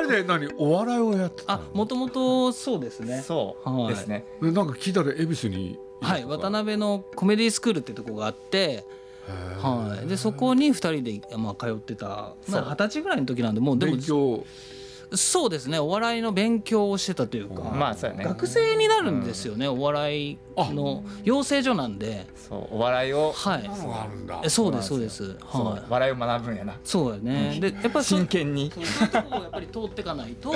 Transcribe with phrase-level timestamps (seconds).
[0.00, 3.22] 人で何お笑いをやってたあもともとそうですね。
[3.22, 8.84] そうですね、でなんか聞いたら恵比寿にはい渡辺のコメディスクールってとこがあって
[9.60, 12.34] はい、でそこに2人で、まあ、通ってた。
[12.48, 14.44] まあ二十歳ぐらいの時なんでもうでも勉強
[15.14, 15.78] そうですね。
[15.78, 18.24] お笑いの勉強をしてたというか、まあそうやね。
[18.24, 22.26] 学生になるんですよね、お笑いの養成所なんで。
[22.36, 23.32] そうお笑いを。
[23.32, 23.62] はい。
[23.62, 24.88] そんなのがあるんだえそうです。
[24.88, 25.82] そうですはい。
[25.88, 26.74] 笑いを学ぶんやな。
[26.84, 27.58] そうやね。
[27.60, 28.70] でやっぱりそ真剣に。
[28.70, 30.52] そういうとこをやっぱり通っていかないと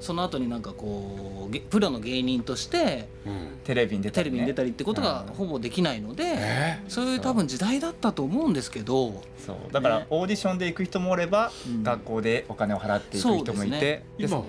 [0.00, 3.48] その後になんかこうげプロの芸人としてうん。
[3.64, 5.34] テレビに出たり、ね、テレビに出たりってことがうん。
[5.34, 9.22] ほぼできないので、えそういう多分時代だったと思うんですけど。
[9.44, 9.72] そう。
[9.72, 10.06] だからね。
[10.10, 11.82] オーディションで行く人もおれば、うん。
[11.82, 13.80] 学校でお金を払っていく人もいて、そうですね。
[13.80, 14.44] で今は？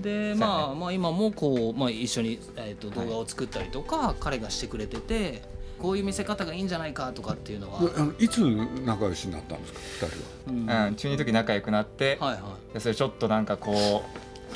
[0.00, 5.42] で、まあ、まあ今もこう、まあ、一緒に、えー、と動画を作ったりとか、彼がしてくれてて
[5.78, 7.80] こういう見せ方がいいんじゃないかとかっていうのは、
[8.18, 8.40] いつ
[8.84, 10.06] 仲良しになったんですか？
[10.06, 10.82] 二人は。
[10.82, 10.88] うん。
[10.88, 12.74] うん、中二の時仲良くなって、はいはい。
[12.74, 13.74] でそれちょっとなんかこう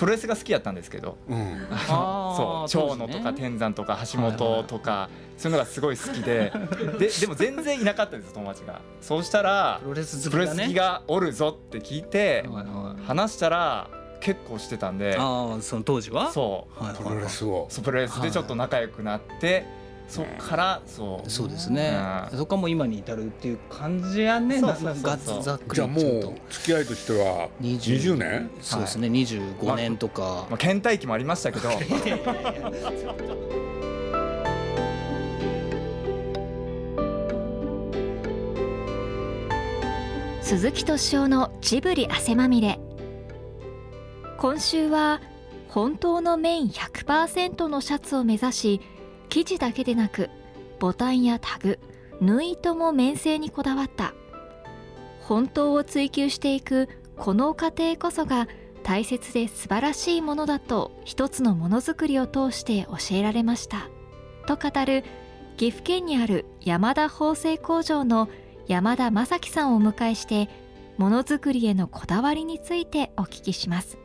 [0.00, 1.18] プロレスが好きやったんですけど。
[1.28, 1.58] うん。
[1.86, 6.50] そう長野とか天山とか橋本とか、そういうのがすごい好きで。
[6.98, 8.80] ででも全然いなかったんです友達が。
[9.02, 15.16] そうしたらプロレス好プロレきがねス好きがおるぞって聞いてはいはい話したら結構してたんで。
[15.18, 16.32] ああその当時は？
[16.32, 16.82] そう。
[16.82, 17.04] はいはい。
[17.04, 17.66] プロレスを。
[17.68, 19.66] そうプロレスでちょっと仲良くなって、
[20.10, 21.30] そっからそう。
[21.30, 21.96] そうですね、
[22.32, 22.38] うん。
[22.38, 24.58] そこはもう今に至るっていう感じやね。
[24.58, 28.50] そうそうそうざざっくりじゃあもう付き合いとしては20年？
[28.60, 31.70] そうですね、25年とか、まあ、倦怠期もありましたけど。
[40.42, 42.80] 鈴木敏夫のジブリ汗まみれ。
[44.38, 45.20] 今週は
[45.68, 48.80] 本当の綿100%のシャツを目指し
[49.30, 50.28] 生地だけでなく
[50.78, 51.78] ボタンやタグ
[52.20, 54.12] 縫い糸も綿製にこだわった。
[55.22, 58.48] 本当を追求していくこの過程こそが
[58.82, 63.88] 大切で素晴らしいものだと一つのものづくりを通して教えられました。
[64.46, 65.04] と語る
[65.56, 68.28] 岐阜県にある山田縫製工場の
[68.66, 70.48] 山田正樹さんをお迎えして
[70.96, 73.98] ものづくりへのこだわりについてお聞きします。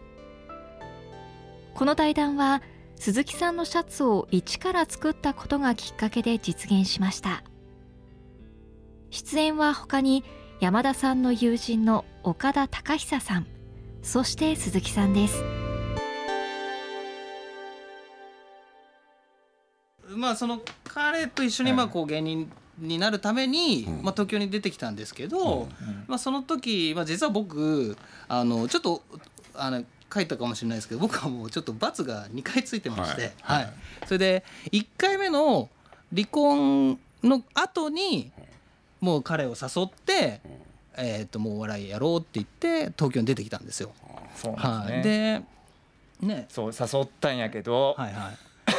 [1.74, 2.62] この対談は
[2.98, 7.44] 鈴木さんのシャツを一から作ったことがきっかけで実現しました。
[9.10, 10.24] 出演は他に
[10.60, 13.48] 山田さんの友人の岡田隆久さん
[14.02, 15.44] そして鈴木さんです。
[20.10, 24.04] まあその彼と一緒にまあこう芸人になるために、うん。
[24.04, 26.04] まあ、東京に出てきたんですけど、うん。
[26.08, 29.02] まあ、その時、まあ、実は僕あのちょっと
[29.54, 29.84] あの
[30.14, 33.64] 書いたかもしれないですけど僕はもうちょっと罰が2回ついてまして、はい。
[33.64, 33.74] はい。
[34.06, 35.70] それで1回目の
[36.14, 38.32] 離婚の後に
[39.02, 40.42] もう彼を誘って、
[40.98, 43.92] えー、ともうお笑いやろうって言って東京に出てきたんですよ。
[44.36, 45.44] そうですね、
[46.22, 46.46] でね。
[46.50, 48.38] そう誘ったんやけど、はいはい、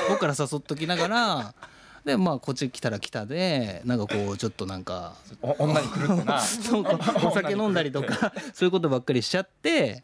[0.08, 1.54] 僕から誘っときながら
[2.06, 6.40] でまあこっち来たら来たでなんかこうちょっとなんかお女にってな。
[6.40, 10.02] そうかお酒飲んだりとかそういうことばっかりしちゃって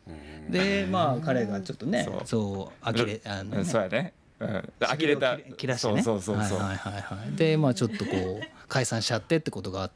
[0.51, 2.85] でまあ彼がちょっとねそう。
[2.85, 5.39] 呆れあの、うんね、そうやね、うん、呆れた。
[5.39, 6.03] 切らしてね。
[6.03, 9.91] そうそうそうそう、はいはいはいはいでまあちょっとこう解散しちゃってってことがあっ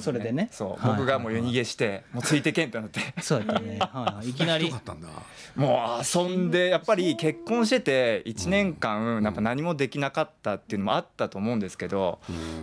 [0.00, 0.48] それでね。
[0.52, 3.00] そう、はい僕がもう夜逃げしてもうついてけんってなって。
[3.20, 4.66] そうやったね、はいはい、 いきなり。
[4.66, 5.08] よかったんだ。
[5.56, 12.18] もう遊んでやっぱり結婚してて1年間やっぱ何もできなかったっていうのもあったと思うんですけど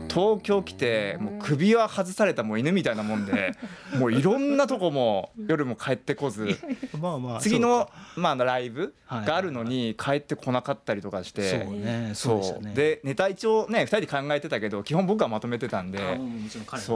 [0.09, 3.52] 東京来てもう首輪外されたもう犬みたいなもんで
[3.97, 6.59] もういろんなとこも夜も帰ってこず
[7.02, 11.64] まあま次のまああのライブはいがあるのに帰ってこなかったりとかして。
[11.64, 12.12] そうね。
[12.14, 16.00] そうでネタ一応ね2人で考えてたけど基本僕がまとめてたんで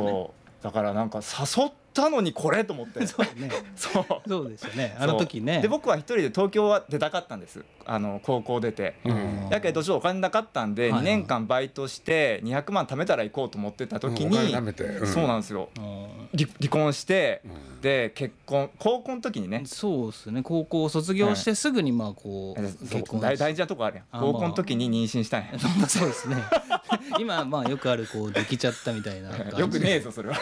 [0.04, 0.64] そう。
[0.64, 3.06] だからなんか誘ったのにこれと思って。
[3.08, 3.50] そうね。
[3.76, 4.06] そう。
[4.28, 4.96] そうですよね。
[5.00, 5.62] あの時ね。
[5.62, 7.66] で僕は一人で東京は出たかったんです。
[7.86, 8.96] あの高校出て。
[9.04, 9.50] うん。
[9.50, 11.02] だけどちょっとお金なかったんではい。
[11.02, 14.84] 2年間バイトして200万貯めたら行こうと思ってた時に貯めて。
[14.84, 15.08] うん。
[15.08, 15.70] そうなんですよ。
[15.78, 16.08] うん
[16.38, 17.82] 離離婚してうん。
[17.82, 19.64] で結婚高校の時にね。
[19.66, 20.44] そうですね。
[20.44, 24.06] 高校を卒業してすぐにまあこう結婚大大事なとこあるやん。
[24.12, 25.48] あ高校の時に妊娠したんや。
[25.78, 26.38] まあそうですね。
[27.20, 30.36] 今まあよくあるこうできちゃったみたいな よくねえぞそれは。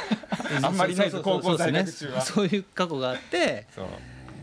[0.62, 2.22] あんまりないぞ高校在学中は。
[2.22, 3.86] そういう過去があってそう。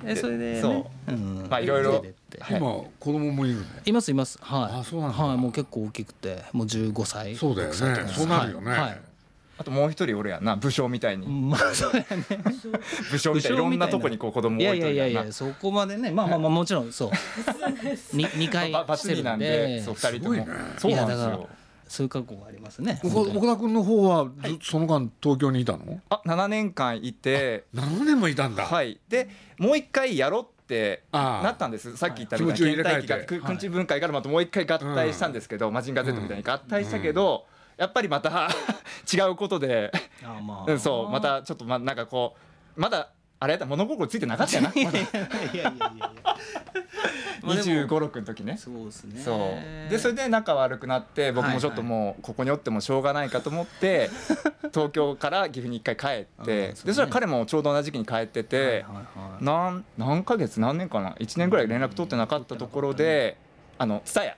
[0.07, 1.13] でそれでねそう。
[1.13, 1.47] うん。
[1.49, 2.05] まあいろいろ
[2.51, 3.65] 今子供もいるの？
[3.85, 4.39] いますいます。
[4.41, 4.81] はい。
[4.81, 5.17] あそうなんだ。
[5.17, 7.37] はいもう結構大きくてもう15歳。
[7.37, 7.75] そうだよね。
[7.75, 8.09] 6歳とか。
[8.09, 8.71] そうなるよね。
[8.71, 8.81] はい。
[8.81, 9.01] はい。
[9.59, 11.27] あともう一人俺やんな武将みたいに。
[11.29, 12.07] まあそうやね。
[13.11, 15.11] 武将みたいにいろんなとこにこう子供いや置いとるやんな。
[15.13, 17.13] いやいやいやそこまでねまあまあまあもちろんそ
[18.13, 18.17] う。
[18.17, 19.47] に二回ばバしてるツリなんんで。
[19.47, 20.35] でそう二人とも。
[20.35, 20.47] すごいね。
[20.79, 21.47] そうなんですい
[22.01, 23.01] やだからよそういう過去がありますね。
[23.05, 26.01] 岡岡田君の方はずその間東京にいたの？
[26.09, 27.65] あ7年間いて。
[27.75, 28.65] 7年もいたんだ。
[28.65, 29.29] はい、で
[29.59, 31.97] もう一回やろうっってなったんです。
[31.97, 33.07] さっき言ったみたいに気持ちを入れ替えて。
[33.07, 37.45] 倦怠期がくくんち分解からまたもう一回合体したんですけど、マジンガー Z みたいに合体したけど、
[37.77, 38.49] やっぱりまた
[39.13, 39.93] 違うことで、
[40.25, 41.11] あまうん、そう。
[41.11, 42.37] またちょっとまなんかこ
[42.77, 43.11] うまだ
[43.43, 43.67] あれやった？
[43.67, 44.73] 物心ついてなかったよな？
[44.75, 45.53] いやいやいやいや。
[45.53, 45.73] いや
[47.43, 47.65] まあでも。
[47.65, 48.57] 2 5 6の時ね。
[48.57, 49.21] そうですね。
[49.21, 49.57] そ
[49.89, 49.91] う。
[49.91, 54.11] でそれで仲悪くなって僕もちょっともうここにおってもしょうがないかと思って
[54.73, 56.55] 東京から岐阜に一回帰ってそうね。
[56.69, 59.01] でそしたら彼もちょうど同じ時期に帰っててはいはいは
[59.41, 59.45] い。
[59.45, 60.61] 何何ヶ月？
[60.61, 63.37] 何年かな？1年ぐらい連絡取ってなかったところで
[63.79, 64.37] あの蔦屋。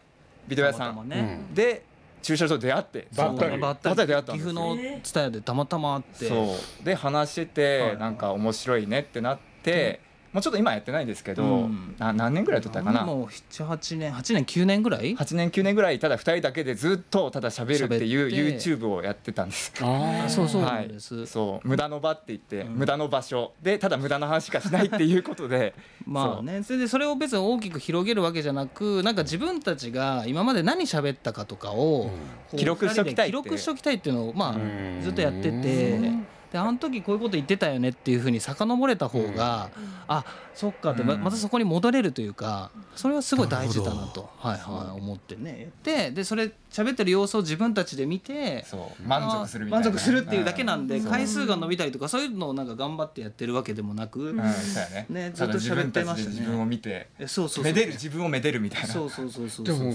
[0.49, 1.09] ビデオ屋さん。
[1.09, 1.41] ね。
[1.53, 1.85] で
[2.25, 3.59] 駐車場で出会ってばったり。
[3.59, 3.97] ばったり。
[3.97, 4.53] 出会ったんですよ。
[4.53, 6.29] 岐阜の蔦屋でたまたま会って。
[6.29, 6.85] そう。
[6.85, 7.91] で話してはい。
[7.93, 10.01] てなんか面白いねってなって
[10.35, 11.95] もうちょっと今やってないんですけど、うん。
[11.97, 13.05] な何年ぐらい撮ったかな？
[13.05, 19.73] もう78年8年9年ぐらい？8年9年ぐらいただ2人だけでずっとただ喋るっていう YouTube をやってたんです。
[19.81, 22.75] ああそうそうはないんです、そう無駄の場って言って、うん。
[22.75, 25.73] 無駄の場所でただ無駄な話しかしないっていうことで。
[26.05, 32.11] まあねそれでそれを別に大きく広げるわけじゃなくなんか自分たちが今まで何喋ったかとかをこ
[32.55, 35.01] う記録しときたい記録しときたいっていうのをまあうん。
[35.01, 39.71] ずっとやっててであの時こういうこと言ってたよねっていうふうに遡れた方が
[40.07, 40.25] あ
[40.55, 41.21] そっかってまうん。
[41.25, 45.71] またそこに戻れるというかそれはすごい大事だなとはいはい思ってね。
[45.83, 49.03] ででそれ喋ってる様子を自分たちで見てそう。
[49.05, 49.87] 満足するみたいな。
[49.87, 54.37] 満足するっていうだけなんで回数が伸びたりとかそういうのをなんか頑張ってやってるわけでもなくうん。
[54.37, 55.33] そうやね。
[55.35, 56.37] ずっと喋ってましたね。
[56.37, 57.65] 自分たちで自分を見てえそうそうそう。
[57.65, 58.87] めでる自分をめでるみたいな。
[58.87, 59.67] そうそうそうそう。
[59.67, 59.93] でも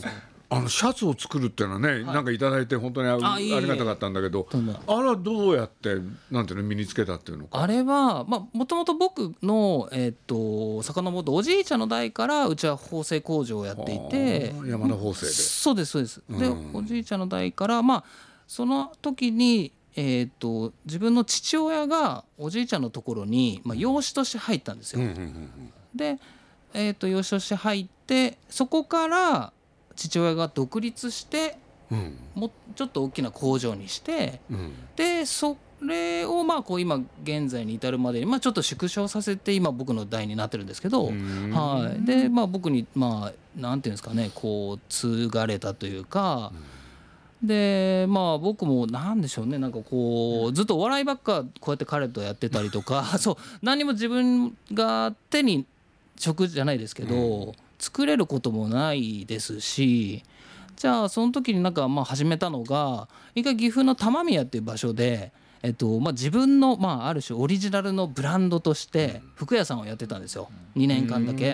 [0.51, 4.47] あのシャツを作るっていうのはね、なんかいただいて本当にありがたかったんだけど
[4.87, 5.97] あれはどうやって
[6.31, 7.61] なんていうの身につけたっていうのか。
[7.61, 15.31] あれはまあもともと僕のえっと遡っておじいちゃんの代からうちは縫製工場をやっていてはあ山田縫製で。
[15.31, 16.23] そうですそうです。
[16.27, 16.71] でうん。
[16.73, 18.03] おじいちゃんの代からまあ
[18.47, 25.01] その時にえっと自分の父親がおじいちゃんのところにまあ養子として入ったんですよ。
[25.93, 26.17] で
[26.73, 29.53] えっと養子として入ってそこから
[29.99, 31.57] 父親が独立して
[31.91, 32.17] うん。
[32.35, 34.73] もうちょっと大きな工場にしてうん。
[34.95, 41.51] でそれをまあこう今現在に至るまでにまあちょっと縮小させて今僕の代になってるんですけど、うん。
[41.51, 46.51] はい、でまあ僕にまあなんていうんですかねこう継がれたというか、
[47.41, 55.65] でまあ僕もなんでしょうねなんかこうずっとお笑いばっかこうやって彼とやってたりとか そう何も自分が手に
[56.17, 60.23] 職じゃないですけど、作れることもないですし
[60.75, 65.31] じゃあその時になんかまあ始めたのが一回岐阜の玉宮っていう場所で。
[65.61, 71.53] えっとまあ、自分の、まあ、ある種オリジナルのブランドとして服屋さんをやってたんですよ2年間だけ。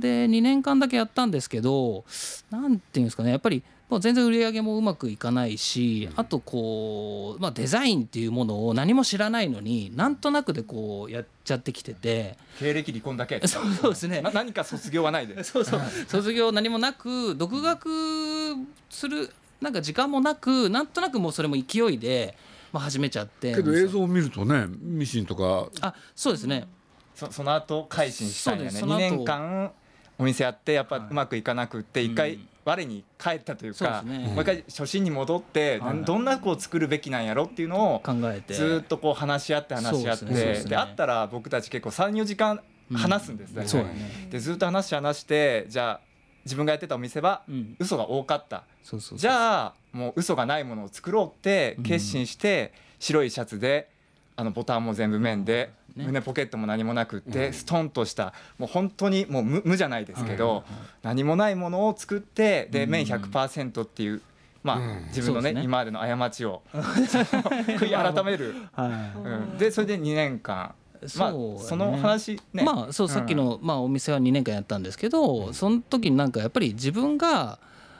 [0.00, 2.04] で2年間だけやったんですけど
[2.50, 12.36] なんていうんですかねやっぱりもう全然売り上げもうまくいかないしあとこう、まあ、デザインっていうものを何も知らないのになんとなくでこうやっちゃってきてて。
[12.58, 13.40] 経歴離婚だけ。
[13.46, 14.20] そ うそうですね。
[14.20, 15.42] な何か卒業はないで。
[15.44, 15.80] そうそう。
[16.06, 18.56] 卒業何もなく独学
[18.90, 19.30] する
[19.60, 22.36] なんか時間もなくなんとなくもうそれも勢いで、
[22.72, 23.54] まあ、始めちゃって。
[23.54, 25.68] けど映像を見るとねミシンとか。
[25.80, 26.68] あそうですね。
[27.14, 28.68] そその後改心したんやね。
[28.68, 28.80] 2そうです。
[28.80, 29.00] その後。
[29.00, 29.72] 年間
[30.18, 34.28] お店やってやっぱはいうまくいかなくって一回我に帰ったというかね。
[34.28, 36.04] もう一回初心に戻ってはい。
[36.04, 38.52] どんな子を作るべきなんやろっていうのを考えて。
[38.52, 40.70] ずーっとこう話し合って話し合ってですね。
[40.70, 42.60] であったら僕たち結構34時間
[42.92, 44.28] 話すんですうだね。
[44.30, 46.00] でずっと話し話してじゃあ
[46.44, 47.76] 自分がやってたお店はうん。
[47.78, 48.64] 嘘が多かった。
[48.82, 53.88] そうそうそうじゃあもう嘘がないものを作ろうって決心して白いシャツで
[54.38, 56.04] あのボタンも全部面でね。
[56.06, 60.62] 胸ポケットも何もなくってストンとしたもう本当にもう無無じゃないですけど
[61.02, 64.22] 何もないものを作ってで面100%っていう
[64.62, 64.90] まうん。
[64.90, 68.54] あ自分のね今までの過ちを悔い 改める。
[68.72, 69.18] はい。
[69.18, 69.58] うん。
[69.58, 70.72] でそれで2年間。
[71.16, 72.62] まあその話ね。
[72.62, 77.58] まあそうさっきの、まあ、お店は2年間やったんですけど、その時になんかやっぱり自分が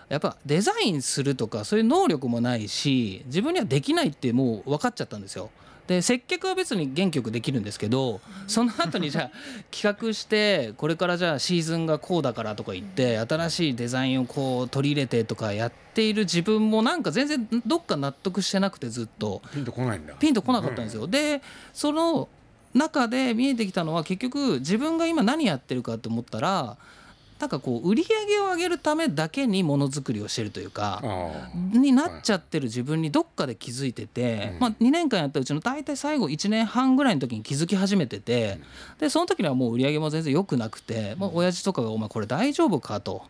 [0.08, 5.50] やっぱデザインするとかそういう能力もないし自分にはできないってもう分かっちゃったんですよ。
[5.88, 9.30] で接客は別に元気よくできるんですけどその後にじゃあ
[9.74, 19.40] 企画してこれからじゃあシーズンがこうだからとか言って新しいデザインをこう取り入れてとかやっている自分もなんか全然どっか納得してなくてずっと。
[19.52, 21.06] ピンとこないんだピンとこなかったんですよ。
[21.06, 21.40] で
[21.72, 22.28] その
[22.74, 26.76] 中で見えてきたのは結局自分が今何やってるかと思ったら
[27.38, 31.00] なんかこう売り上げを上げるためだけにものづくりをしてるというか。
[31.04, 38.58] あになっちゃってる自分にどっかで気づいてて、うんまあ、2年間やったうちの大体最後1年半ぐらいの時に気づき始めてて
[38.98, 43.22] でその時にはもう売り上げも全然良くなくて、まあ、親父とかが「お前これ大丈夫か?」と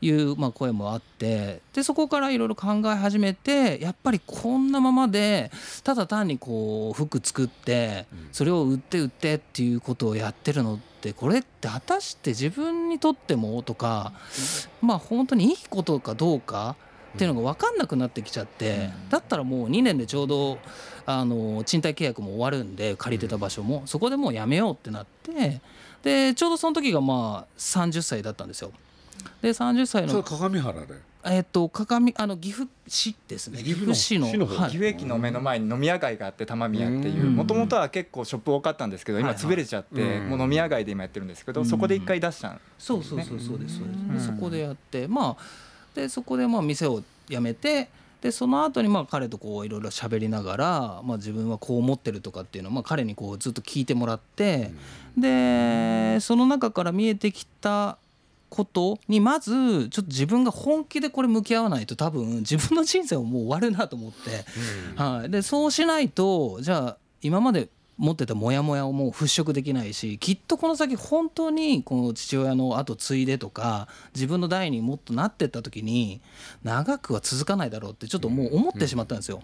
[0.00, 5.50] いうまあ声もあってでそこからいろいろ考え始めてやっぱりこんなままで
[5.84, 14.12] ただ単にこう服作ってそれを売って売ってっていうことをやってるのってこれって果たして自分にとってもとか
[14.80, 16.76] まあ本当にいいことかどうか
[17.14, 20.58] っていうのが分かんなくなってきちゃってだったらもう2年でちょうど
[21.06, 25.60] あの賃貸契約も終わるんで借りてた場所もそこでもうやめようってなって
[26.02, 28.72] でちょうどその時がまあ30歳だったんですよ。
[29.42, 30.94] で30歳のそれ鏡原で？
[31.22, 33.58] えっと鏡あの岐阜市ですね。
[33.58, 37.26] 岐岐阜阜市の岐阜駅の目の前に飲み屋街があって玉宮っていう。
[37.26, 37.36] うん。
[37.36, 39.44] もともとは結構ショップ多かったんですけど今はいはい。
[39.44, 40.28] 潰れちゃってうん。
[40.30, 43.76] もう飲み屋街で今やってるんですけどそこで一回出したんそうそうそうそうです。
[43.78, 44.14] そううん。
[44.14, 45.42] ですでそこでやってまあ
[45.94, 47.90] でそこでまあ店を辞めて
[48.22, 54.72] でその後にまあ彼とこういろいろ喋りながら、まあ、自分はこう思ってるとかっていうのをまあ彼にこうずっと聞いてもらって
[55.16, 57.98] でその中から見えてきた
[58.50, 64.44] ことにまずちょっと自分が本気でこれ向き合わないと多分自分の人生はもう終わるなと思って、
[65.00, 67.68] はい、でそうしないとじゃあ今まで
[68.00, 76.22] 持ってたモヤモヤをもう払拭できないしきっとこの先本当にこの父親の後継いでとか自分の代にもっとなってった時に
[76.64, 79.42] 長くは続かないだろうってちょっともう思ってしまったんですよ。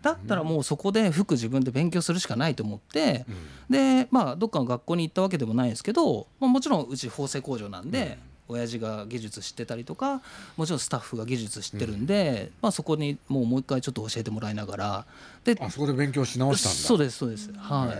[0.00, 3.26] だったらもうそこで服自分で勉強するしかないと思って
[3.68, 8.18] でまあどっかの学校に行ったわけでもないんですけど、まあ、もちろんうち縫製工場なんで。
[8.48, 10.22] 親父が技術知ってたりとか
[10.56, 15.06] もちろんスタッフが技術知ってるんで、まあ、そこにもうもう一回ちょっと教えてもらいながら
[15.44, 16.76] であそこで勉強し直したんだ。
[16.76, 17.50] そうですそうです。
[17.56, 17.92] は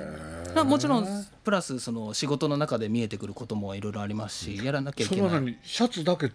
[0.50, 0.54] い。
[0.54, 5.58] まあもちろんプラスその仕事の中で見えてくることもいろいろありますしやらなきゃいけない。
[5.62, 6.32] シャツだけ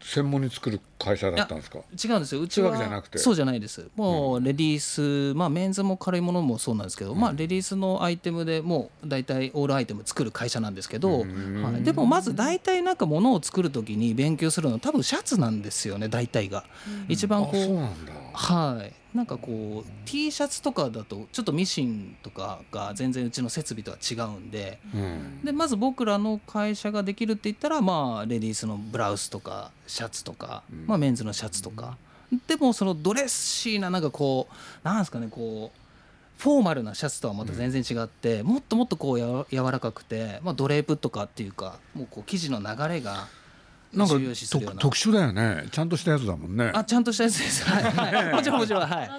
[0.00, 1.78] 専門に作る会社だったんですか？
[1.78, 2.40] 違うんですよ。
[2.40, 3.18] うちはわけじゃなくて。
[3.18, 3.88] そうじゃないです。
[3.96, 11.26] もうレディース、まあメンズも軽いものもそうなんですけど、まあレディースのアイテムでもう大体オールアイテム作る会社なんですけど、は
[11.78, 16.64] い、でもまず大体なんか物を作る時に勉強するのは多分シャツなんですよね大体が、
[17.08, 17.88] 一番あこう
[18.36, 18.92] はい。
[19.16, 25.40] なんかこう T シャツとかだとちょっとミシンとかが全然うちの設備とは違うんでうん。
[25.42, 31.96] でまず僕らの会社ができるって言ったらまあレディースのブラウスとかシャツとか、まあ、メンズのシャツとか、
[32.46, 43.28] でもそのドレッシーななんかこうなんですかねこうフォーマルなシャツとはまた全然違って、もっともっとこうやわ柔らかくて、まあ、ドレープとかっていうかもうこう生地の流れが
[43.96, 44.14] なんか
[44.50, 45.66] 特特殊だよね。
[45.70, 46.70] ちゃんとしたやつだもんね。
[46.74, 49.10] あちゃんとしたやつです、はいはい、もちろんもちろんはい。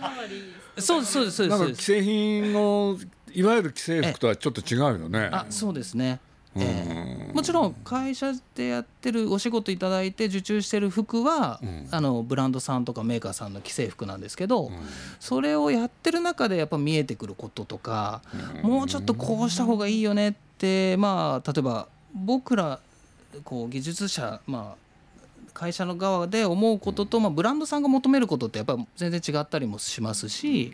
[0.82, 1.14] そうです。
[1.14, 1.60] そうですそうです。
[1.60, 2.98] なんか既製品の
[3.34, 5.30] いわゆる既製服とはちょっと違うよね。
[5.32, 6.20] あそうですね、
[6.56, 7.32] えうん。
[7.32, 11.88] えもちろん会社でやってるお仕事いただいて受注してる服は、ん。
[11.90, 14.72] あのブランドさんとかメーカーさんの既製服なんですけど、
[15.20, 18.22] それをやってる中でやっぱ見えてくることとか、
[18.62, 22.80] もうちょっとこうした方がいいよねってまあ例えば僕ら
[23.44, 24.88] こう技術者まあ
[25.54, 30.74] 会社の側で思うことと、まあ、ブランドさんが求めることってやっぱ全然違ったりもしますし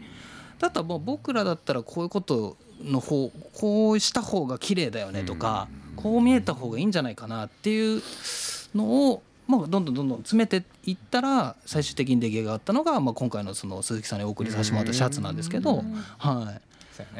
[0.60, 8.02] だったらもう僕らだったらこういうことの方こうした方が綺麗だよねとか、こう見えた方がいいんじゃないかなっていう
[8.76, 15.84] のを、まあ、どんどんどんどん詰めていったら最終的に出来上がったのが、まあ、今回のその鈴木さんにお送りさせてもらったシャツなんですけど、
[16.18, 16.62] はい。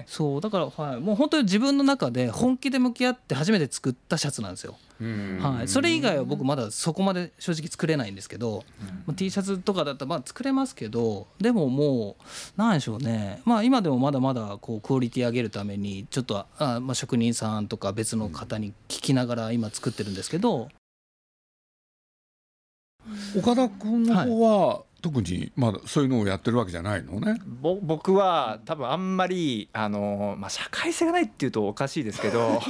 [0.08, 4.78] そうだから、はい、もう本当に自分の中で本気で向き合って初めて作ったシャツなんですよ。
[5.02, 5.40] うん。
[5.42, 8.64] はい、それ以外は僕まだそこまで正直作れないんですけど、
[9.06, 13.42] まあ T シャツとかだったらまあ作れますけどでももうなんでしょうね。
[13.46, 20.70] まあ今でもまだまだこうクオリティ上げるためにちょっとあ、まあ、職人さんとか別の方に聞きながら今作ってるんですけど、
[23.38, 27.38] 岡田君の方は特にまだそういうのをやってるわけじゃないのね。
[27.46, 32.62] ぼ僕は多分あんまりあの、まあ、社会性がないっていうとおかしいですけど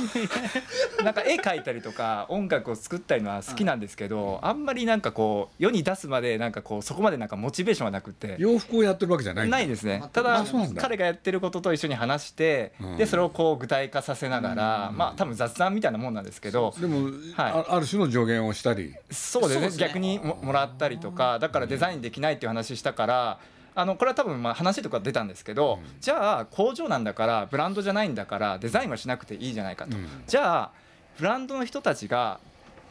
[1.05, 8.35] なんか絵描いたりとか音楽を作ったりのは好きなんですけどあんまりなんかこう世に出すまでなんかこうそこまでなんかモチベーションはなくて。
[8.39, 10.03] 洋服をやってるわけじゃないないですね。
[10.11, 10.43] ただ
[10.77, 12.97] 彼がやってることと一緒に話して、うん。
[12.97, 18.95] でそれをこう具体化させながら、まあ多分雑談みたいなもんなんですけどでも、あある種の助言をしたり。
[19.11, 19.69] そうですね。
[19.69, 19.77] ね。
[19.77, 23.39] 逆にももらったりとかだからデザインできないっていう話したから
[23.75, 30.07] あのこれは多分まあ話とか出たんですけど、じゃあ工場なんだからブランドじゃないんだからデザインはしなくていいじゃないかと、うん。
[30.27, 30.71] じゃあ
[31.17, 32.39] ブランドの人たちが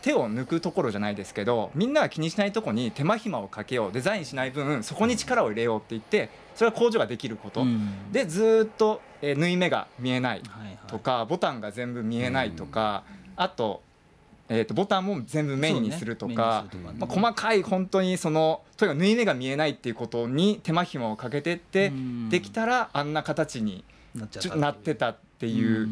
[0.02, 8.10] 手を抜くところじゃないですけどみんなが気にしないとこに手間暇をかけようデザインしない分そこに力を入れようって言ってそれは工場ができること、うん。
[8.10, 10.78] でずーっと、えー縫い目が見えないはいはい。
[10.88, 13.04] とかボタンが全部見えないとか、
[13.36, 13.82] あと,、
[14.54, 16.66] えー、とボタンも全部メインにするとか
[16.98, 22.28] まあ、細かい本当にそのとにかく縫い目が見えないっていうことに手間暇をかけてって、うん。
[22.28, 23.82] できたらあんな形に
[24.14, 25.88] なっちゃったちょなってたっていう。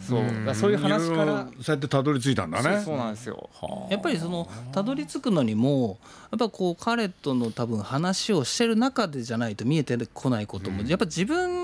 [0.00, 0.54] そう。
[0.54, 2.76] そういう話かいろいらろそうやってたどり着いたんだね。
[2.76, 3.48] そうそうなんですよ。
[3.52, 3.92] はあ。
[3.92, 5.98] やっぱりそのたどり着くのにも
[6.32, 11.59] やっぱこう彼との多分話をしてる中でじゃないと見えてこないことも、やっぱ自分の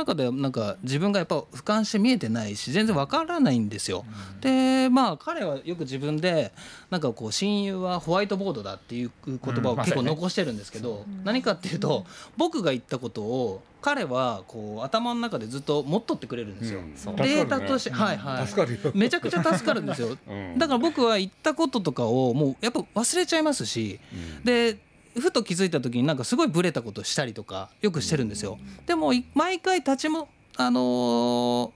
[0.00, 4.04] 中ではなんか自分がやっぱ俯瞰して見えてないし全然わからないんですよ。
[4.40, 6.52] でまあ彼はよく自分で
[6.90, 12.04] なんかこう親友はホワイトボードだっていう言葉を結構残してるんですけど、何かっていうと
[12.36, 16.80] 僕が言ったことを彼はこう頭の中でずっと持っとってくれるんですよ。
[16.80, 16.94] うん。
[17.16, 18.46] データとして、はいはい。
[18.46, 18.92] 助かるよ。
[18.94, 20.16] めちゃくちゃ助かるんですよ。
[20.28, 20.58] うん。
[20.58, 23.98] だから僕は言ったこととかをもうやっぱ忘れちゃいますし、
[24.44, 24.78] で
[25.18, 28.58] ふと気づいた時になんかすごいブレたことしたりとかよくしてるんですよ。
[28.86, 30.80] でもい毎回立ちもあの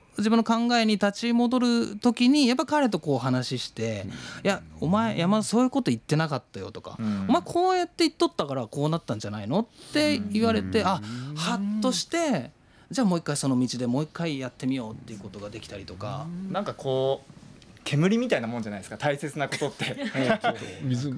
[0.00, 4.06] ー自分の考えに立ち戻る時にやっぱ彼とこう話して
[4.44, 11.00] 「いやお前山田そういうこと言ってなかったよ」とかうん「お前こうやって言っとったからこうなったんじゃないの?」って言われてあ
[11.34, 12.52] ハッとして
[12.92, 16.28] じゃあもう一回その道でもう一回やってみようっていうことができたりとか。
[16.52, 17.33] なんかこう
[17.84, 19.96] 煙みたいなもんじゃないですか大切なことって。
[20.82, 21.14] 水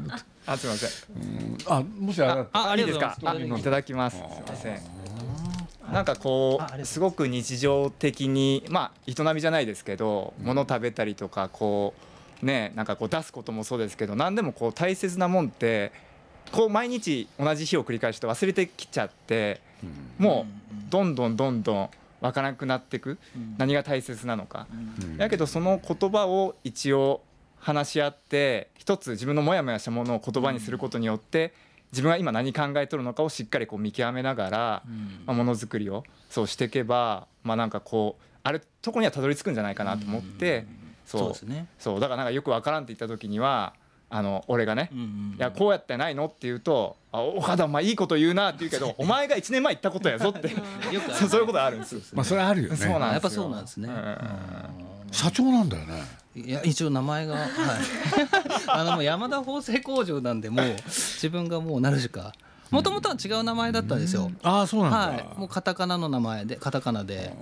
[0.47, 1.57] あすみません。
[1.69, 3.47] あもしああありいいがとうございます。
[3.47, 3.57] ですか？
[3.57, 4.17] あいただきます。
[4.17, 4.81] すみません。
[5.93, 6.99] なんかこうす。
[7.01, 11.95] ごく日常的にまあ営みじゃないですけど、物食べたりとかこ
[12.43, 15.93] うねなんかこう出すこともそうですけど、何でもこう大切なもんって
[16.53, 19.61] こう毎日同じ日を繰り返して忘れてきちゃって、
[20.19, 21.91] もうどんどんどんどん
[22.26, 23.18] わからなくなっていく、
[23.59, 24.66] 何が大切なのか。
[25.16, 27.23] だけどその言葉を一応
[27.59, 31.52] 話し合って一つ自分のモヤモヤしたものを言葉にすることによって
[31.92, 34.83] 自分が今何考えとるのかをしっかりこう見極めながら、
[35.25, 40.66] まあ、ものづくりをそうしていけばまあなんかこうあるとこにはたどり着くんじゃないかなと思って、
[41.04, 41.21] そう。
[41.21, 41.66] そうですね。
[41.78, 42.00] そう。
[42.00, 43.75] だからなんかよくわからんって言った時には
[44.09, 46.27] あの俺がね、うんうんいやこうやってないの？
[46.27, 50.49] って言うと「あ岡田お前いいこと言うな」って言うけど「お前が1年前言ったことやぞ」って。
[50.93, 51.15] よくある。
[51.15, 52.01] そうそういうことあるんですよ。
[52.15, 52.77] まあそれあるよね。
[52.77, 53.13] そうなんですよ。
[53.13, 53.89] やっぱそうなんですね。
[55.13, 56.03] 社長なんだよね。
[56.35, 57.49] いや一応名前がはい。
[58.69, 62.33] あのもう山田縫製工場なんでもう自分がもうなるしか。
[62.71, 64.31] もともとは違う名前だったんですよ。
[64.43, 67.33] ああそうなんだ、はい、もうカタカナの名前でカタカナで。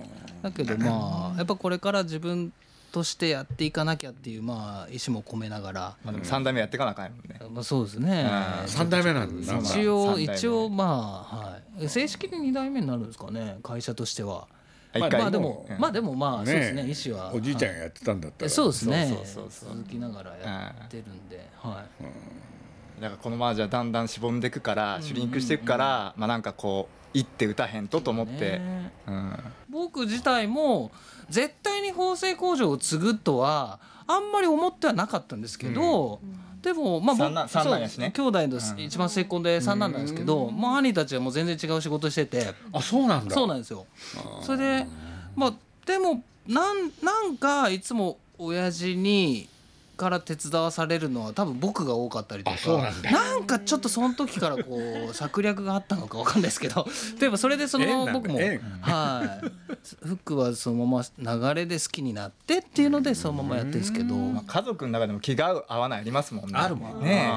[0.41, 2.53] だけどまあやっぱこれから自分
[2.95, 7.41] としてやっていかなきゃっていうまあ意思も込めながら、まあでも3代目やっていかなあかんもんね。
[7.51, 8.25] まあ、そうですね。
[8.61, 8.69] うん。
[8.69, 9.57] 三代目なんだ。
[9.57, 14.47] 一応一応まあ、はい、正式に2代目になるんですかね会社としては。
[14.97, 15.77] まあ、まあでも、うん。
[15.77, 17.33] まあでもまあそうですね意思は。
[17.33, 18.49] おじいちゃんがやってたんだったら。
[18.49, 19.07] そうですね。
[19.09, 19.77] そうそうそうそう。
[19.77, 23.01] 続きながらやってるんで、はい。
[23.01, 28.91] だからこのままじゃだんだんしぼんでいくからシュリンクしていくからまあなんかこう一手打たへんとと思って、ね。
[29.05, 30.91] うん、僕自体も
[31.29, 36.19] 絶対に縫製工場を継ぐとはあんまり思ってはなかったんですけど、
[36.61, 38.79] でもまあ三男三男やしねそう兄弟のうん。
[38.81, 42.53] 一番末っ子で三男なんですけど、まあ兄たちはもう全然違う仕事してて。
[42.73, 43.33] あそうなんだ。
[43.33, 43.85] そうなんですよ。
[44.41, 44.87] それで
[45.35, 45.53] まあ
[45.85, 49.47] でもなんなんかいつも親父に
[49.95, 53.11] から手伝わされるのは多分僕が多かったりとかあそうなんだ。
[53.11, 54.79] なんかちょっとその時からこ
[55.09, 56.85] う策略があったのかわかんないですけど
[57.19, 58.59] 例えばそれでその僕も縁。
[58.81, 59.45] はい。
[60.05, 64.15] フックはそのまま流れで好きになってっていうのでそのままやってるんですけど。
[64.15, 67.29] まあ、家族の中でも気が合う合わないありますもんねあるもんね。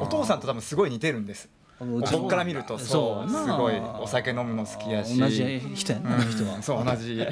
[0.00, 1.48] お父さんと多分すごい似てるんです。
[1.80, 5.18] 僕から見るとそうすごいお酒飲むの好きやし。
[5.18, 6.62] 同じ人やうん。
[6.62, 7.26] そう同じ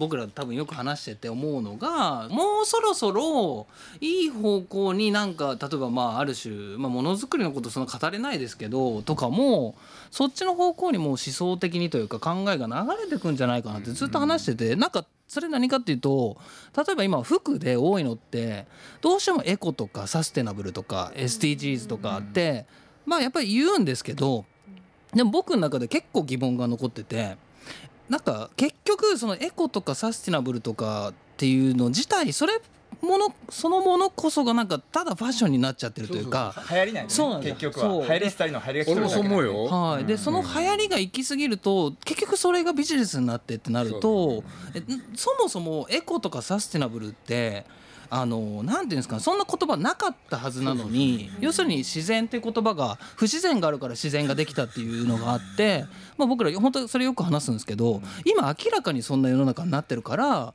[0.00, 3.66] 僕ら多分よく話してて思うのがもうそろそろ
[4.00, 9.74] いい方向になんか例えばまあある種まあものづくりのことそんな語れないですけどとかも
[10.10, 16.38] そっちの方向にもう思想的にというか考えが流れてくんじゃないかなってずっと話しててなんかそれ何かっていうと
[16.74, 18.66] 例えば今服で多いのって
[19.02, 22.64] どうしてもエコとかサステナブルとか SDGs とかって
[23.04, 24.46] まあやっぱり言うんですけど
[25.12, 27.36] でも僕の中で結構疑問が残ってて
[28.10, 32.60] なんか結局そのエコとかサスティナブルとかっていうの自体それ
[33.00, 36.52] ものそのものこそがなんかただファッションになっちゃってるというか。
[36.70, 37.14] 流行りないよね。
[37.14, 37.92] そうなんですよ結局は。
[37.92, 38.02] そう。
[38.02, 39.64] 流行り廃りの流行りが来て俺もそうるだけ思うよ。
[39.66, 44.42] はい、でその流行りが行き過ぎると結局それがビジネスになってってなると
[44.74, 44.84] えん
[45.16, 47.64] そもそもエコとかサスティナブルって
[48.10, 55.84] あのなんていうんですかねそんな言葉なかったはずなのに要するに自然っていう言葉が不自然があるから自然ができたっていうのがあって、
[56.18, 60.54] まあ、僕ら本当それよく話すんですけど今明らかにそんな世の中になってるから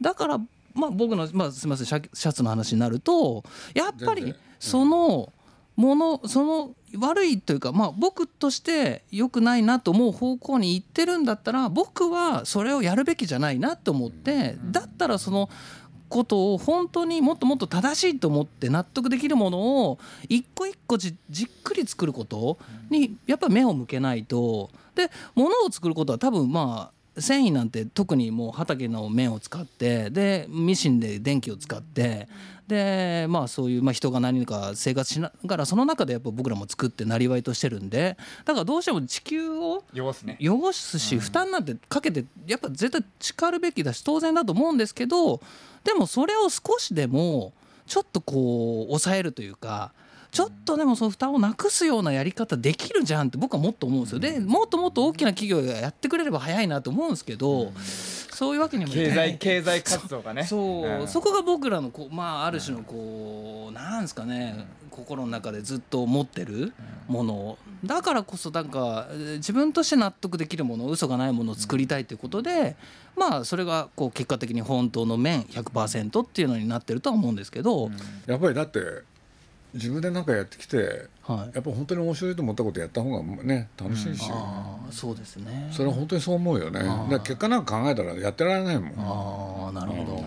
[0.00, 0.38] だから
[0.74, 5.32] まあ僕の、まあ、すみませんシャツの話になるとやっぱりその
[5.76, 15.50] ものその悪いというか、まあ、僕として良くないなと思う方向に行ってるんだったら僕はそれをやるべきじゃないなと思ってだったらその
[16.08, 22.58] ことを本当にもっともっと正しいと思って納得できるものを一個一個じじっくり作ること
[22.90, 24.70] にやっぱ目を向けないと。
[24.94, 32.28] で物を作ることは多分まあ繊維なんて特にもう畑の面を使ってでミシンで電気を使って
[32.68, 45.40] でまあそういう、まあ、人が何か生活しながらその中でやっぱ僕らも作ってなりわいとしてるんでだからどうしても地球を汚すね汚すし負担なんてかけてやっぱ絶対叱るべきだし当然だと思うんですけど
[45.84, 47.52] でもそれを少しでも
[47.86, 49.92] ちょっとこう抑えるというか。
[50.32, 54.18] ちょっとでもその負担をなくすようなやり方できるじゃんって僕はもっと思うんですよ。
[54.18, 57.72] でもっともっと大きな企業がやってくれれば早いなと思うんですけど、
[58.36, 59.30] そういうわけにもいか経ない。
[59.32, 60.44] 済経済活動がね。
[60.44, 61.08] そう、ん。
[61.08, 66.74] そこが僕らのこうまあある種のこうなんですかね心の中でずっと持ってる
[67.08, 67.58] もの。
[67.82, 72.76] だからこそなんかえー自分として納得できるもの嘘がないものを作りたいということで
[73.16, 77.90] まあそれがこう結果的に本当の面100%っていうのになってるとは思うんですけど、
[78.26, 78.80] やっぱりだって
[79.76, 85.68] 自分で何かやってきてはい、やっぱ本当に面白いと思ったことやった方がね楽しいし、ああそうですね。
[85.72, 86.80] それは本当にそう思うよね。
[87.10, 88.94] だ結果なんか考えたらやってられないもん。
[88.96, 90.24] ああなるほど。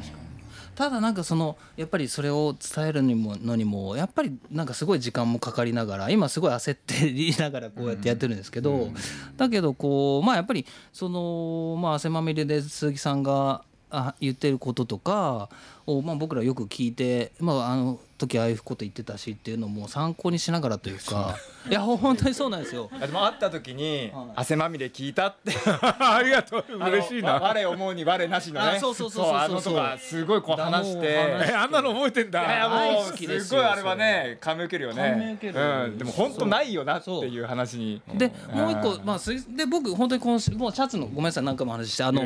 [0.76, 8.90] ただなんかそのやっぱりそれを伝えるにものにもやっぱりなんかすごい時間もかかりながら今すごい焦っていながらこうやってやってるんですけど、
[9.38, 15.50] だけどこうまあやっぱりそのまあ汗まみれで鈴木さんがあ言ってることとか
[15.86, 21.36] をまあ僕らよく聞いてまああの時ああいうこと言ってたしっていうのも参考にしながらというか。
[21.70, 22.90] いや本当にそうなんですよ。
[22.94, 24.26] あでも会った時にはい。
[24.36, 25.54] 汗まみれ聞いたって。
[25.82, 26.64] ありがとう。
[26.78, 27.34] 嬉しいな。
[27.36, 28.72] 我思うに我なしのね。
[28.78, 29.38] あそうそうそうそうそう。
[29.38, 31.18] あのとかすごいこう話して。
[31.54, 35.10] あんなの覚えてんいやいやだも大うすごいあれはね感銘受けるよね。
[35.10, 35.60] 感銘受ける。
[35.60, 38.02] うん、でも本当ないよなっていう話に。
[38.14, 39.20] でもう一個まあ
[39.56, 42.24] で僕本当にこのもうシャツのごめんなさい何回も話してあの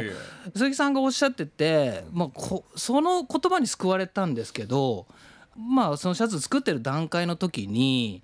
[0.55, 5.05] 鈴木さんがおっしゃってて、まあ、こその言葉に救われたんですけど
[5.57, 8.21] まあそのシャツ作ってる段階の時に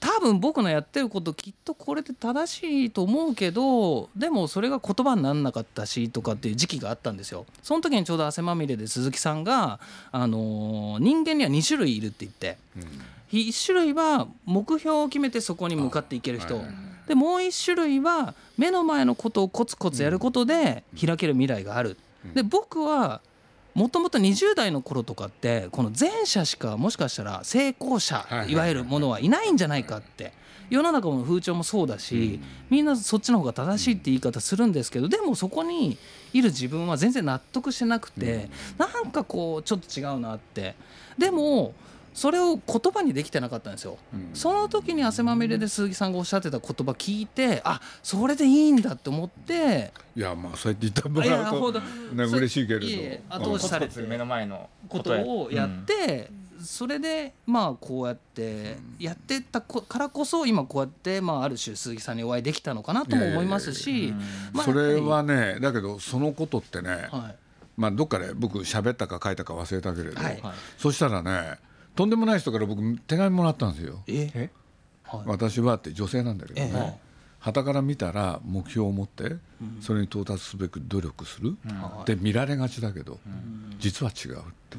[0.00, 7.46] 多分僕のやってることきっとこれで正しいと思うけどでもそれが言葉にならなかったしとかっていう時期があったんですよ。
[7.62, 9.80] その時にちょうど汗まみれで鈴木さんが、
[10.12, 12.58] あのー人間には2種類いるって言って。
[13.32, 16.62] 1種類は目標を決めてそこに向かっていける人、
[17.08, 21.96] でもう1種類は目の前のことをコツコツやることで開ける未来がある、
[22.34, 23.20] で僕は
[23.74, 30.32] もともと20代の頃とかってこの前者しかもしかしたら成功者いわゆるものはいないんじゃないかって。
[30.70, 35.98] 世の中の風潮もそうだし、みんなそっちの方が正しいって言い方するんですけどでもそこに
[36.32, 40.74] いる自分は全然納得してなくて、なんかこうちょっと違うなって。
[41.18, 41.74] でも
[42.14, 43.98] それを言葉にできてなかったんですよ。
[44.32, 49.92] その時に汗まみれで鈴木さんがおっしゃってた言葉聞いてあそれでいいんだって思って。
[50.14, 53.36] いやまあそうやって言ってもらうとねそ嬉しいけれど。
[53.36, 54.00] 後押しされて。
[54.02, 56.30] 目の前のことをやって、
[56.62, 64.14] それでまあこうやってやってったこからこそ今こうやってまあある種鈴木さんにお会いできたのかなとも思いますし、
[64.52, 67.36] まあそれはねだけどそのことってね、はい。
[67.76, 70.40] まあどっかで僕喋ったか書いたか忘れたけれど、はい。
[70.78, 71.58] そしたらね
[71.94, 74.02] とんでもない人から僕手紙もらったんですよ。
[74.06, 74.50] え？
[75.26, 77.00] 私はって女性なんだけどね、え。
[77.38, 79.36] 旗から見たら目標を持って
[79.80, 81.56] それに到達すべく努力する、
[82.00, 83.20] って見られがちだけど、
[83.78, 84.78] 実は違うって、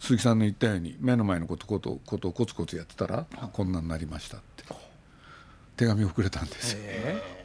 [0.00, 4.64] 鈴木さんの言ったように目の前のことことことをコツコツやってたらこんなになりましたって。
[5.76, 6.80] 手紙をくれたんですよ。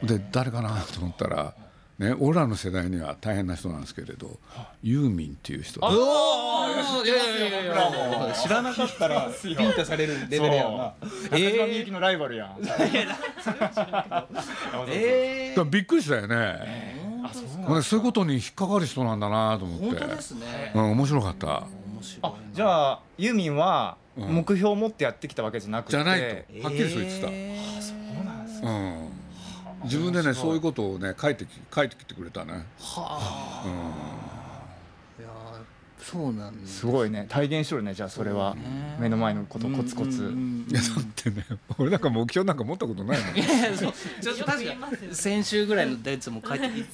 [0.02, 1.54] で誰かなと思ったら、
[2.00, 4.40] ね、俺らの世代には大変な人なんですけれど
[4.82, 5.86] ユーミンっていう人で。
[5.88, 8.34] いやいやいやいや。
[8.34, 10.94] 知らなかったらビンタされるレベルやな。
[11.30, 12.58] 中島みゆきのライバルやん。
[14.90, 17.04] えだからびっくりしたよね、ね
[17.84, 19.86] そういうことに引っかかる人なんだなと思って。
[19.86, 20.72] 本当ですね。
[20.74, 21.68] うん、面白かった。
[22.24, 24.36] あじゃあユーミンはうん。
[24.36, 25.92] 目標を持ってやってきたわけじゃなくて。
[25.92, 29.10] じゃないとはっきりそう言ってた、えーそうなんですうん、
[29.84, 33.64] 自分でねそういうことをね書いてき書いてきてくれたね、はあ。
[33.66, 34.33] ういや
[36.04, 36.80] そうなんです。
[36.80, 37.26] すごいね。
[37.30, 38.56] 体現しとるねじゃあそれは。
[38.56, 38.98] ね。
[39.00, 40.24] 目の前のことコツコツ。
[40.24, 41.46] うんうんうんん、いやだってね
[41.78, 43.36] 俺なんか目標なんか持ったことないもん。
[43.40, 46.90] いやそうちょっと確かに先週ぐらいのやつも書いて、ね、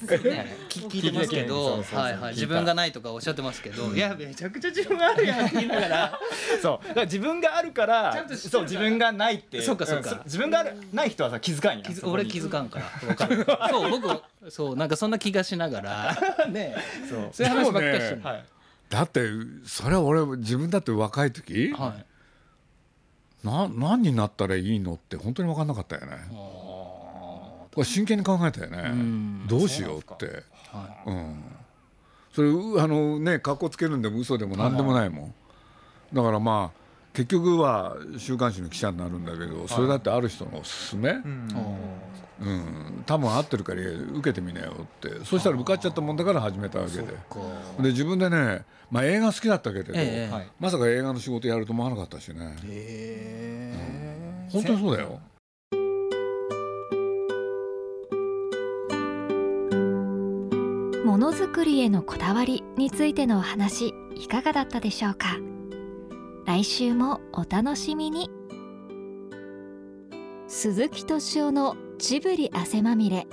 [0.68, 1.84] 聞聞いてますけど。
[1.92, 2.34] はいはい。
[2.34, 3.92] 自分がないとかおっしゃってますけど。
[3.94, 6.18] いやめちゃくちゃ自分あるやんって言いながら。
[6.62, 6.88] そう。
[6.88, 9.60] だから自分があるからちゃんと知ってるそう自分がないって。
[9.60, 10.10] そうかそうか。
[10.12, 10.20] ん。
[10.24, 12.86] 自分があるない人はさ気づかんや俺気づかんから。
[13.00, 13.44] 分かる。
[13.70, 16.16] そう僕はそうなんかそんな気がしながら。
[16.48, 16.76] ね
[17.08, 17.28] そう。
[17.32, 18.44] そういう話ばっかりしてるはい
[18.90, 19.22] だって
[19.64, 21.94] それは俺自分だって若い時、は
[23.42, 23.46] い。
[23.46, 26.12] な何になったらいいのって本当に分かんなかったよね。
[26.30, 28.90] これ真剣に考えたよね。
[28.90, 29.46] ん。
[29.46, 30.42] どうしようって。
[30.70, 31.42] はうん。
[32.32, 35.34] それうあのね格好つけるんでも嘘でも何でもないもん、
[36.12, 36.79] だからまあ
[37.12, 43.02] 結局は週刊誌の記者になるんだけどそれだってある人のおすすめ、うん。
[43.04, 45.24] 多分合ってるから受けてみなよって。
[45.24, 47.02] そしたら受かっちゃったもんだから始めたわけで。
[47.80, 55.20] で自分でね、まあ、映画好きだったけれど、えー、まさか映画の仕事やると思わなかったしね、えー、うん、本当にそうだよ。
[61.04, 65.49] ものづくりへのこだわりについてのお話いかがだったでしょうか？
[66.50, 68.28] 来週もお楽しみに
[70.48, 73.28] 鈴木敏夫のジブリ汗まみれ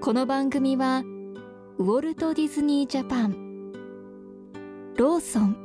[0.00, 1.02] この番組は
[1.76, 3.70] ウォルト・ディズニー・ジャパン
[4.96, 5.56] ローソン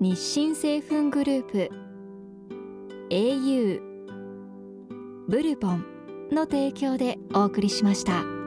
[0.00, 1.70] 日清製粉グループ
[3.08, 3.80] au
[5.28, 5.86] ブルボン
[6.30, 8.41] の提供でお送りしました。